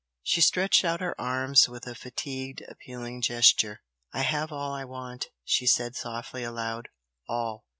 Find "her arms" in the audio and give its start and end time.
1.01-1.69